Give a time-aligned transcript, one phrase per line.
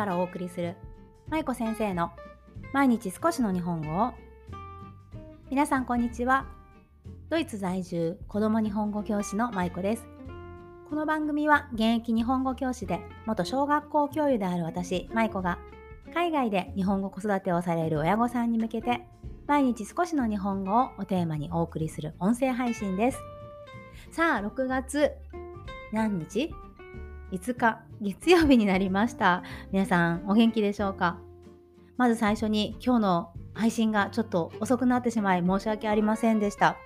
[0.00, 0.76] からお送りする
[1.28, 2.12] 舞子先生の
[2.72, 4.14] 毎日少しの日本語を。
[5.50, 6.46] 皆さんこんにちは。
[7.28, 10.06] ドイツ在住子供日本語教師の舞子です。
[10.88, 15.58] この番組は現役日本語教師で元小学校教諭である私舞子が
[16.14, 19.06] 海外で日本語子育てをされる親御さんに向けて
[19.46, 23.18] 毎日少しの日本語をおテーマにお送りする音声配信です。
[24.12, 25.12] さあ6月
[25.92, 26.54] 何日？
[27.32, 29.42] 5日月曜日になりました。
[29.72, 31.18] 皆さんお元気でしょうか？
[31.96, 36.76] まず最初に今日の配信がちょっと遅くなってしまい申し訳ありませんでした。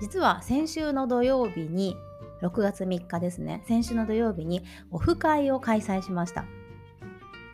[0.00, 1.96] 実は先週の土曜日に
[2.42, 3.62] 6月3日ですね。
[3.66, 6.44] 先週の土曜日にオフ会を開催しました。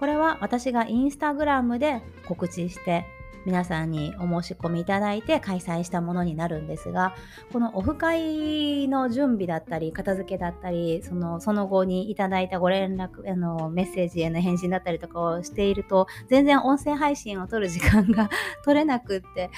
[0.01, 3.05] これは私がインスタグラムで告知して
[3.45, 7.15] 皆さんにお申し込みいただいて開催したものになるんですが
[7.53, 18.31] このオフ会の準備だったり片付けだったりそのその後にいただいたご連絡あのメッセージへの返信だったりとかをしていると全然音声配信を撮る時間が
[18.65, 19.51] 取れなくって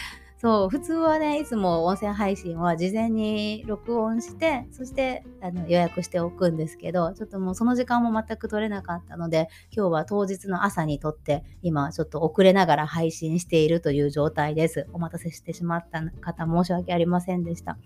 [0.45, 14.87] そう、普通はね、いつも音声配信は事前に録音して、そしてあの予約しておくんですけど、ちょっともうその時間も全く取れなかったので、今日は当日の朝に撮って、今ちょっと遅れながら配信しているという状態です。
[14.93, 17.79] お待たせしてしまった方、申し訳ありませんでした。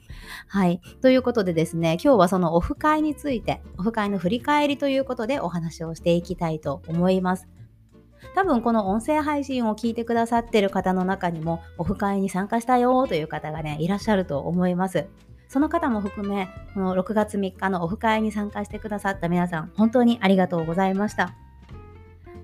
[0.48, 0.80] はい。
[1.00, 7.46] ということでですね、今日はそのオフ会について、オフ会の振り返りということでお話をしていきたいと思います。
[8.34, 15.06] 多分この音声配信を聞いてくださってる方の中にもオフ会に参加したよという方がね、いらっしゃると思います。
[15.48, 21.34] その方も含め、この6月3日のオフ会に参加してくださった皆さん、本当にありがとうございました。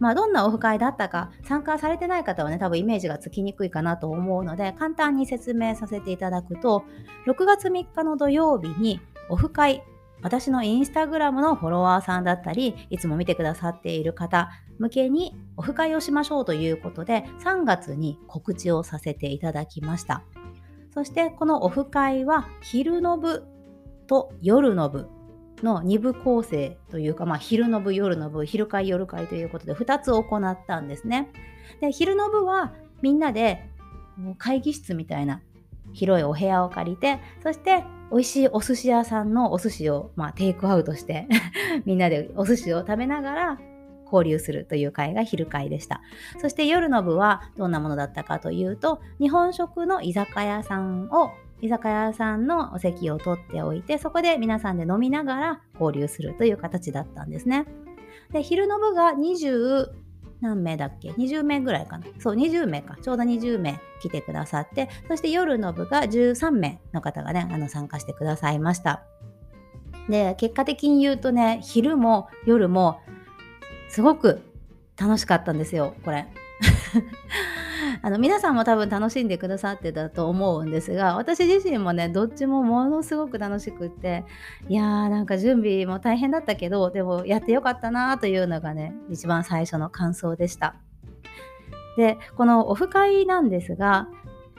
[0.00, 6.84] まあ、どんなオフ会だったか参加されてない方はね多分イメージがつきにくいかなと思うので簡単に説明させていただくと
[7.26, 9.82] 6月3日の土曜日にオフ会
[10.24, 20.24] 私のインスタグラムのフォロワーさんだったりいつも見てくださっている方向けにオフ会をしましょうということで3月に告知をさせていただきました。
[20.94, 23.44] そしてこのオフ会は昼の部
[24.06, 25.10] と夜の部
[25.62, 31.30] の2部構成というか、まあ、昼の部夜の部昼会夜会ということで2つ行ったんですね。
[31.82, 33.68] で昼の部はみんなで
[34.38, 35.42] 会議室みたいな
[35.92, 41.26] 広いお部屋を借りてそして美味しいお寿司屋さんのお寿司を、まあ、テイクアウトして
[41.84, 43.58] みんなでお寿司を食べながら
[44.04, 46.00] 交流するという会が昼会でした。
[46.38, 57.66] そして夜の部はどんなものだったかというと、日本食の居酒屋さんを居酒屋さんのお席を取っておいて、そこで皆さんで飲みながら交流するという形だったんですね。
[58.30, 59.12] で、昼の部が
[60.44, 62.06] 何名だっけ ?20 名ぐらいかな。
[62.18, 62.98] そう、20名か。
[63.00, 69.04] ちょうど20名来てくださって、そして夜の部が13名の方がね、あの参加してくださいました。
[70.10, 73.00] で、結果的に言うとね、昼も夜も
[73.88, 74.42] すごく
[74.98, 76.26] 楽しかったんですよ、これ。
[78.04, 84.26] あの皆さんも多分楽しんでくださってたと思うんですが私自身もねどっちもものすごく楽しくって
[84.68, 90.76] いやーなんか準備も大変だったけどでもやってよかったなというのがね一番最初の感想でした。
[91.96, 94.08] でこのオフ会なんですが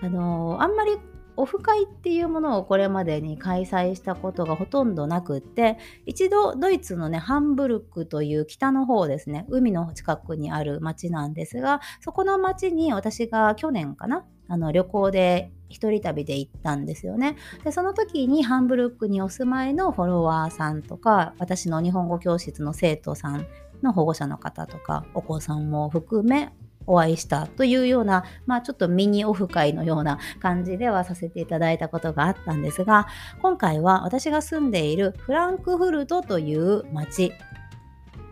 [0.02, 0.98] あのー、あんまり
[1.38, 17.36] オフ会っていうものをこれまでに開催したことがほとんどなくって一度ドイツのねハンブルクという北の方ですね海の近くにある町なんですがそこの町に私が去年かなあの旅行で一人旅で行ったんですよね。
[17.64, 23.48] でその時にハンブルクにお住まいのフォロワーさんとか私の日本語教室の生徒さん
[23.82, 26.54] の保護者の方とかお子さんも含め
[26.88, 33.08] お会いしたというような、まあちょっとミニオフ会のような感じではさせていただいたことがあったんですが、
[33.42, 37.32] 今回は私が住んでいるフランクフルトという町、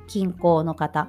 [0.07, 1.07] 近郊の方、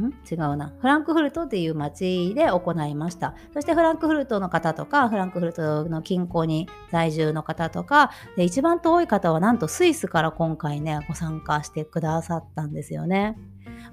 [0.00, 0.14] ん？
[0.30, 0.72] 違うな。
[0.80, 3.34] フランクフルトっていう町で行いました。
[3.52, 13.36] そしてフランクフルトの方とか、フランクフルトの近郊に在住の方とか、で一番遠い方はなんとスイスから今回ね、ご参加してくださったんですよね。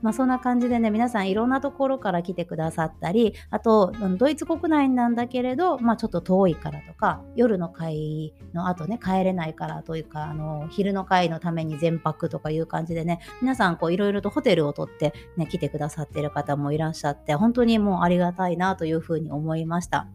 [0.02, 20.08] まあ、そんな感じでね皆さんいろんなところから来てくださったりあとドイツ国内なんだけれど、まあ、ちょっと遠いからとか夜の会の後ね帰れないからというかあの昼の会のために全泊とかいう感じでね皆さんこういろいろとホテルを取って、ね、来てくださってる方もいらっしゃって本当にもうありがたいなというふうに思いました。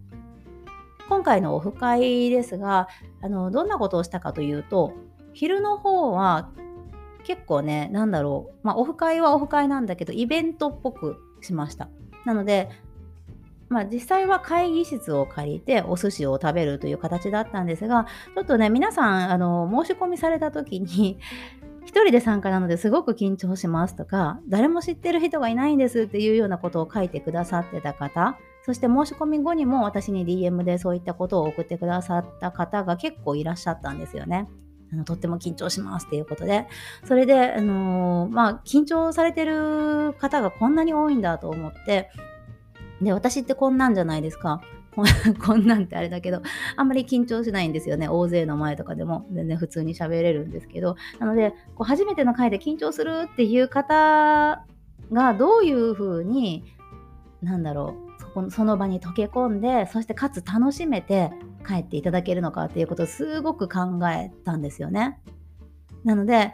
[1.08, 2.88] 今回のオフ会ですが
[3.20, 4.94] あのどんなことをしたかというと
[5.34, 6.50] 昼の方は
[7.24, 11.88] 結構ね、なんだろう、まあ、オフ会はオフ会なんだけど、イベントっぽくしました。
[12.24, 12.68] なので、
[13.68, 21.18] まあ、実際は会議室を借りてお寿司を食べるという形だったんですが、ちょっとね、皆さん、あの、申し込みされた時に、
[21.84, 34.48] 一人で参加なのですごく緊張しますとか、誰も知ってる人がいないんですっていうようなことを書いてくださってた方、そして申し込み後にも私に DM でそういったことを送ってくださった方が結構いらっしゃったんですよね。
[34.92, 36.66] あのとっても緊張しますっていうことで、
[37.04, 42.10] それで、あの、まあ、緊張されてる方がこんなに多いんだと思って、
[43.00, 44.60] で、私ってこんなんじゃないですか。
[44.94, 46.42] こん なんってあれだけど、
[46.76, 48.08] あんまり緊張しないんですよね。
[48.08, 50.96] 大勢の前とかでも全然普通に喋れるんですけど。
[51.18, 54.64] なので、こう初めての回で緊張するっていう方
[55.10, 56.64] がどういうふうに、
[57.40, 61.32] なんだろう、そこのその場に溶け込んで、そしてかつ楽しめて
[61.66, 65.20] 帰っていただけるのかっていうことをすごく考えたんですよね。
[66.04, 66.52] なので、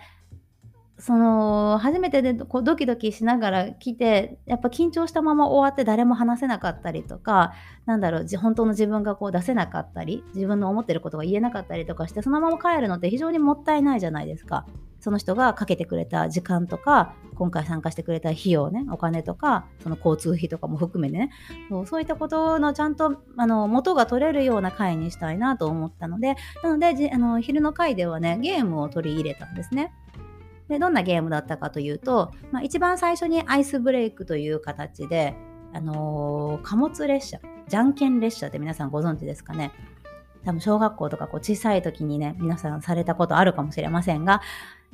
[0.98, 7.52] その初めてでこうドキドキしながら来てやっぱ緊張したまま終わって誰も話せなかったりとか
[7.86, 14.66] なんだろう本当の自分がこう出せなかったり自分の思ってることが言えなかったりとかしてそのまま帰るのって非常にもったいないじゃないですか。
[15.00, 21.30] その人がかけてくれた時間とか今回参加してくれた費用ねお金とかその交通費とかも含めてね
[21.68, 29.92] そうそういったことのちゃんとあの元が取れるような回にしたいなと思ったのでなのであの昼の回ではねゲームを取り入れたんですね。
[30.68, 35.34] でどんなゲームだったかというと、まあ、一番最初にアイスブレイクという形で、
[35.72, 39.72] あのー、貨物列車じゃんけん列車って皆さんご存知ですかね
[40.44, 44.40] 多分小学校とかこう小さい時にね皆さんされたことあるかもしれませんが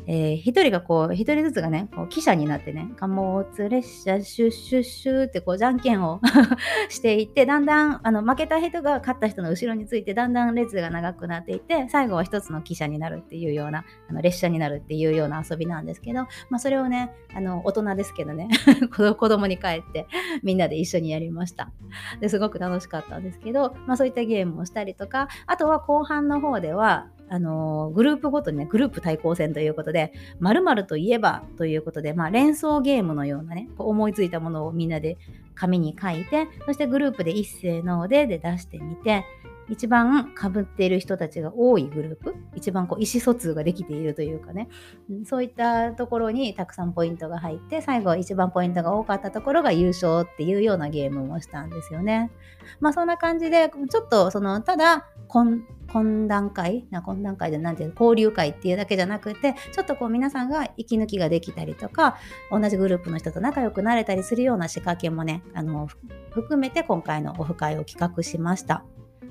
[0.06, 6.20] えー、一人がこう、一人ずつがね、こう記者になってね、貨物列車シュッシュッシュってこう、じゃんけんを
[6.90, 18.48] していって、だんだん、あの、負けた人が勝った人の後ろについて、だんだん列が長くなっていって、最後は一つの汽車になるっていうような、あの列車になるっていうような遊びなんですけど、まあ、それをね、あの、大人ですけどね、
[18.92, 20.06] 子供に帰って、
[20.42, 21.72] みんなで一緒にやりました。
[22.20, 35.18] ですごく楽しかったんですけど、まあ、そういったゲームをしたりとか、あとは後半の方では、あのグループごとにね、グループ対抗戦ということで、〇〇といえばということで、まあ、連想ゲームのようなね、こう思いついたものをみんなで
[35.56, 39.24] 紙に書いて、そしてグループで一斉のでで出してみて、
[39.68, 44.68] 一番かぶっている人たちが多いグループ、一番こう意思疎通ができているというかね、
[45.24, 52.30] そういったところにたくさんポイントが入って、最後一番ポイントが多かったところが優勝っていうようなゲームもしたんですよね。
[52.80, 56.86] まあそんな感じで、ちょっとその、ただ、懇談会？
[56.92, 57.94] 懇談会で何ていうの？
[57.94, 62.18] 交流会っていうだけじゃなくてちょっとこう皆さんが息抜きができたりとか
[62.50, 65.88] 同じグループの人と仲良くなれたりするような仕掛けもねあの
[66.30, 68.84] 含めて今回のオフ会を企画しました。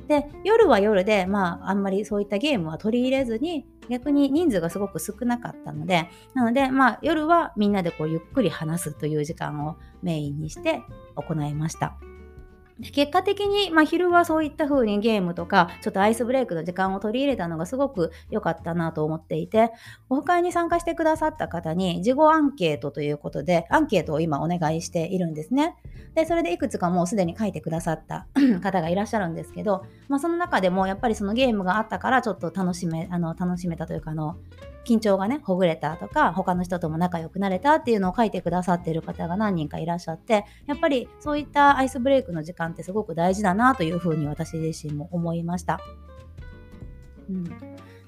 [0.08, 10.82] で夜は夜で、まあ、あんまりそういったゲームは取り入れずに逆に人数がすごく少なかったのでなので、まあ、夜はみんなでこうゆっくり話すという時間をメインにして
[11.16, 11.98] 行いました。
[12.82, 19.72] 結果的に、まあ、昼はそういった風にゲームとかちょっとアイスブレイクの時間を取り入れたのがすごく良かったなと思っていて
[20.10, 25.76] オフ会に参加してくださった方に事後アンケートということでアンケートを今お願いしているんですね。
[26.16, 28.28] でそれでいくつかもうすでに書いてくださった
[28.62, 34.38] 方がいらっしゃるんですけど、まあ、その中でもやっぱりそのゲームがあったからちょっと楽しめあの楽しめたというかあの
[34.86, 45.80] 緊張がねほぐれたとか他の人とも仲良くなれたっていうのを書いてくださっている方が何人かいらっしゃってやっぱりそういったアイスブレイクの時間ってすごく大事だなというふうに私自身も思いました。
[47.30, 47.44] うん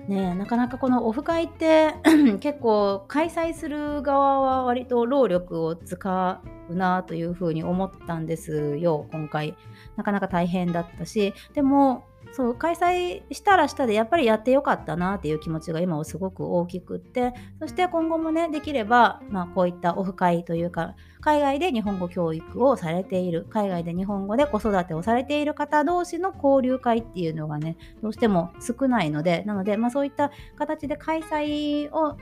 [0.08, 1.96] ね、なかなかこのオフ会って
[2.40, 9.56] 結構開催する側は割と労力を使うなというふうに思ったんですよ今回
[9.96, 32.18] なかなか大変だったしでもそう開催したらしたでやっぱりやってよかったなっていう気持ちが今はすごく大きくってそして今後もねできれば、まあ、こういったオフ会というか海外で日本語教育をされている海外で日本語で子育てをされている方同士の交流会っていうのがねどうしても少ないのでなので、まあ、そういった形で開催を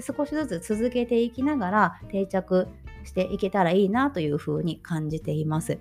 [0.00, 2.68] 少しずつ続けていきながら定着
[3.04, 5.78] していけたらいいなというふうに感じています。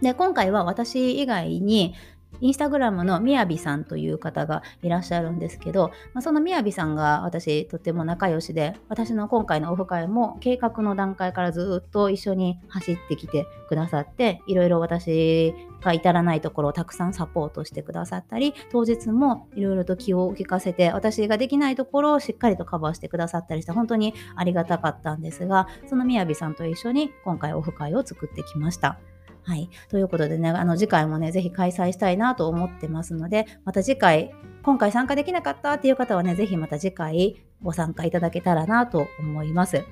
[0.00, 1.94] で今回は私以外に
[2.40, 28.98] インスタグラムのみやびさんという方がいらっしゃるんですけど、まあ、そのみやびさんが私とっても仲良しで私の今回のオフ会も計画の段階からずっと一緒に走ってきてくださっていろいろ私が至らないところをたくさんサポートしてくださったり当日もいろいろと気を利かせて私ができないところをしっかりとカバーしてくださったりして本当にありがたかったんですがそのみやびさんと一緒に今回オフ会を作ってきました。
[29.44, 29.68] はい。
[29.90, 34.32] ということでね、あの次回もね、ぜひ開催したいなと思ってますので、また次回、
[34.62, 39.84] 今回参加できなかったっていう方はね、ぜひまた次回ご参加いただけたらなと思います。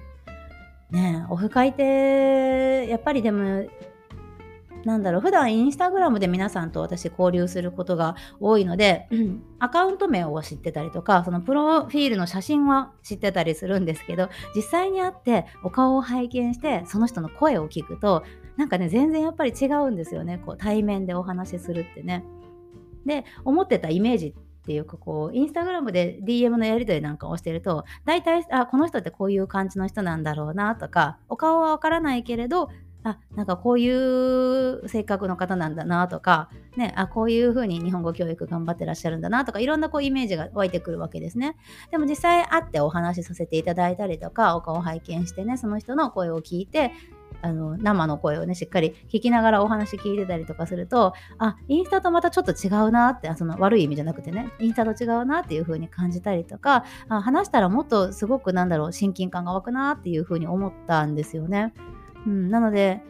[0.91, 3.67] ねオフ会って、やっぱりでも、
[4.85, 9.09] なんだろう普段インスタグラムで皆さんと私交流することが多いので、
[9.59, 18.25] アカウント名を知ってたりとかそのプロフィールの写真は知ってたりするんですけど実際に会ってお顔を拝見してその人の声を聞くと
[18.57, 22.25] なんかね全然やっぱり違うんですよねこう対面でお話しするってね。
[23.07, 32.71] で思ってたイメージっていうかこうインスタグラムで DM のやり取りなんかをしてると大体あこの人ってこういう感じの人なんだろうなとかお顔はわからないけれど
[33.05, 41.57] あなんかこういう性格の方なんだなとか、ね、あこういうふうに日本語教育頑張ってらっしゃるんだなとかいろんなこうイメージが湧いてくるわけですね。
[41.91, 46.93] でも実際会ってお話しさせていただいたりとかお顔を拝見してねその人の声を聞いて
[47.43, 61.75] あの生の声をねしっかり聞きながらお話聞いてたりとかするとあインスタとまたちょっと違うなってその悪い意味じゃなくてねインスタと違うなっていう風に感じたりとかあ話したらもっとすごくなんだろう親近感が湧くなっていう風に思ったんですよね。
[62.27, 63.03] うん、なので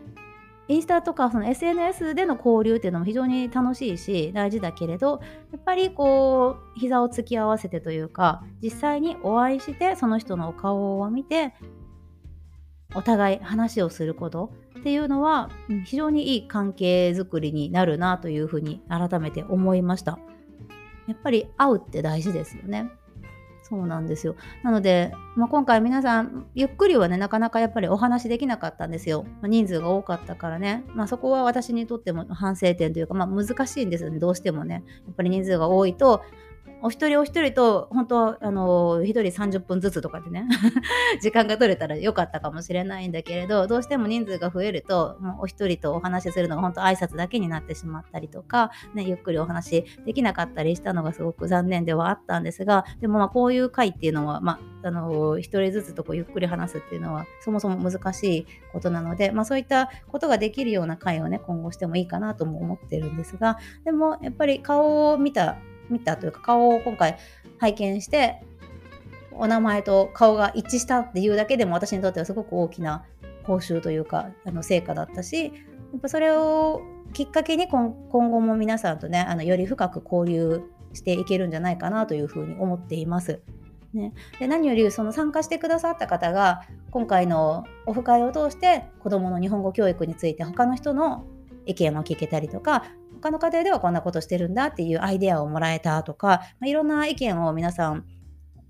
[0.68, 5.20] インスタとか SNS での交流っていうのも非常に楽しいし大事だけれど
[5.52, 11.54] やっぱりこう膝を突き合わせてというか実際にお会いしてその人のお顔を見て
[12.94, 15.50] お互い話をすることっていうのは
[15.84, 20.18] 非常にいい関係づくりになるなというふうに改めて思いました。
[21.06, 22.90] やっぱり会うって大事ですよね。
[23.62, 24.36] そうなんですよ。
[24.62, 29.24] なので、まあ、今回皆さん、ゆっくりはね、なかなかやっぱりお話できなかったんですよ。
[29.40, 30.84] まあ、人数が多かったからね。
[30.94, 34.84] まあ、そこは私にとっても反省点というか、まあ、難しいんですよね、どうしてもね。
[35.06, 36.22] やっぱり人数が多いと、
[36.82, 40.46] お一人お一人と本当あの一人30分ずつとかでね
[41.22, 65.58] 時間が取れたらよかったかもしれないんだけれどどうしても人数が増えるともうお一人とお話しするのが本当挨拶だけになってしまったりとか、ね、ゆっくりお話できなかったりしたのがすごく残念ではあったんですがでもまあこういう会っていうのは、まあ、あの一人ずつとこうゆっくり話すっていうのはそもそも難しいことなので、まあ、そういったことができるような会をね今後してもいいかなとも思ってるんですがでもやっぱり顔を見た
[65.92, 67.18] 見たというか顔を今回
[67.58, 68.42] 拝見して
[69.32, 73.04] お名前と顔が一致したっていうだけでも私にとってはすごく大きな
[73.44, 75.50] 報酬というかあの成果だったしや
[75.96, 76.82] っぱそれを
[77.12, 80.62] きっかけに今後も皆さんとねあのより深く交流
[80.94, 83.40] していけるんじゃないかなというふうに思っています。
[83.92, 91.26] ね、で何よりその参加してくださった方が今回のオフ会を通して子どもの日本語教育について他の人の
[91.66, 92.84] 意見を聞けたりとか
[93.22, 98.04] 他の家庭ではこんなことしてるんだっていうアイデアをもらえたとか、まあ、いろんな意見を皆さん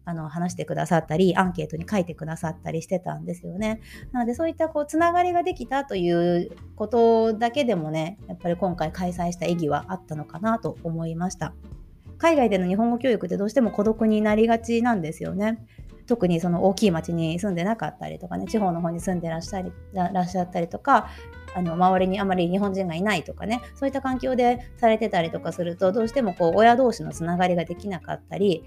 [0.05, 3.81] あの話してくださったりアンケートに書いてくださったりしてたんですよね。
[4.11, 11.55] なのでそういったこうつながりができたということだけでもねやっぱり今回開催した意義はあったのかなと思いました。
[12.19, 15.65] 海外での日本語教育ってどうしても孤独になりがちなんですよね。
[16.07, 21.09] 特にその大きい町に住んでなかったりとかね地方の方に住んでらっしゃりらっしゃったりとか
[21.55, 28.65] あの周りにあまり日本人がいないとかねそういった環境でされてたりとかするとどうしてもこう親同士のつながりができなかったり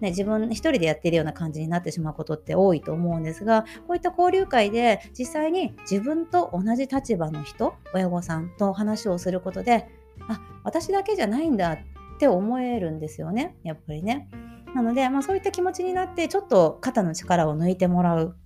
[0.00, 9.88] ね、自分一人でやってるような感じになってしまうことって多いと思うんですがこういった交流会で実際に自分と同じ立場の人親御さんと話をすることで
[10.28, 11.78] あ私だけじゃないんだっ
[12.18, 14.28] て思えるんですよねやっぱりね。
[14.76, 18.36] なので、まあ、そういった気持ちになってちょっと肩の力を抜いてもらう。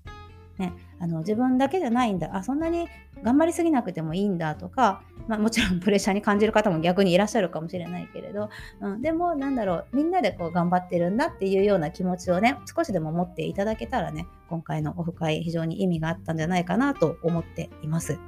[0.59, 2.87] ね、あの自分だけじゃないんだあそんなに
[3.23, 8.51] 頑張りすぎなくてもいいんだとか、まあ、もちろん プレッシャーに感じる方も逆にいらっしゃるかもしれないけれど、
[8.83, 18.19] うん、でもなんだろうみんなでこう頑張ってるんだっていうような気持ちをね少しでも持っていただけたらね今回のオフ会非常に意味があったんじゃないかなと思っています。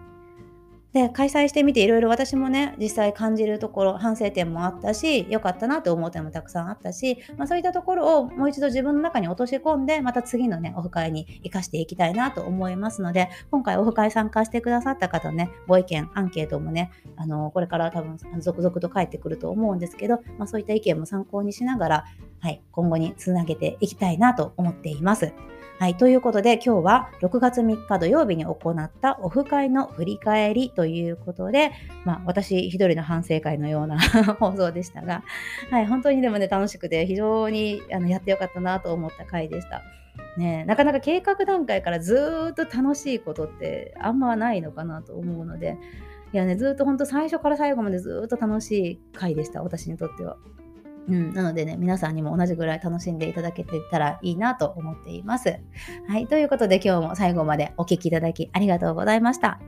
[0.92, 22.04] で開催してみていろいろ私もね実際感じるところ反省点もあったし良かったなと思う点もたくさんあったし、まあ、そういったところをもう一度自分の中に落とし込んでまた次のねオフ会に生かしていきたいなと思いますので今回オフ会参加してくださった方ねご意見アンケートもねあのこれから多分続々と返ってくると思うんですけど、まあ、そういった意見も参考にしながら、
[22.40, 25.32] はい、今後につなげていきたいなと思っています。
[25.82, 31.72] はい、ということで今日は6月3日土曜日に行ったオフ会の振り返りということで、
[32.04, 33.98] まあ、私一人の反省会のような
[34.38, 35.24] 放送でしたが、
[35.72, 39.82] はい、本当にでもね楽しくて非常にあのやってよかったなと思った回でした。
[40.36, 45.78] ね、なかなか計画段階からずっと楽しいことってあんまないのかなと思うので
[46.32, 50.36] いやねずっと本当最初から最後までずっと楽しい回でした私にとっては。
[51.09, 55.59] うん、なのでね、皆さんにも同じぐらい楽しんでいただけてたらいいなと思っています。
[56.09, 59.59] はい、ということで今日も最後までお聴きいただきありがとうございました。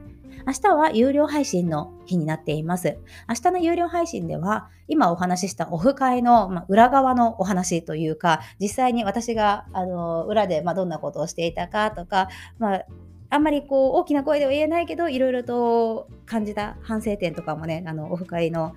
[0.46, 2.98] 明日は有料配信の日になっています。
[3.28, 12.84] 明日の有料配信では、今お話ししたオフ会の、ま裏側のお話というか、実際に私があの裏で、まどんなことをしていたかとか、まあ、
[13.30, 18.74] あんまりこう大きな声では言えないけどいろいろと感じた反省点とかもねあのオフ会の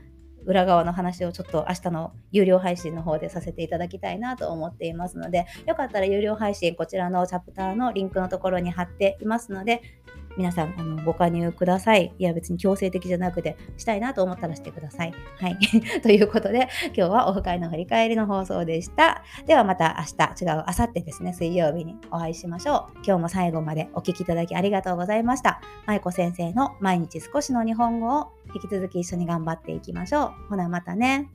[0.47, 9.81] 裏側の話をちょっと明日の有料配信の方でさせていただきたいなと思っていますのでよかったら有料配信こちらのチャプターのリンクのところに貼っていますので
[10.37, 12.13] 皆さんあのご加入ください。
[12.17, 15.13] いや別に強制的じゃなくてしたいなと思ったらしてください。
[15.39, 15.57] はい。
[16.01, 19.23] ということで今日はオフ会の振り返りの放送でした。
[19.45, 22.97] ではまた明日違う明後日ですね水曜日にお会いしましょう。
[23.05, 25.61] 今日も最後までお聴きいただきありがとうございました。
[25.85, 30.49] 舞子先生の毎日少しの日本語を引き続き一緒に頑張っていきましょう。
[30.49, 31.29] ほなまたね。